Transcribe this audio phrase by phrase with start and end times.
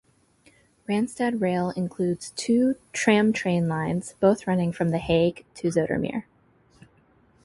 [0.89, 6.23] RandstadRail includes two tram-train lines, both running from The Hague to Zoetermeer.